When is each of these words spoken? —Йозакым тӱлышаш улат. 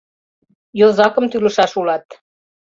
—Йозакым 0.79 1.25
тӱлышаш 1.31 1.71
улат. 1.79 2.05